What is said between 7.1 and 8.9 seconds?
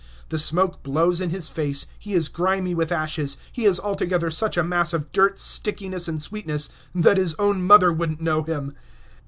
his own mother would n't know him.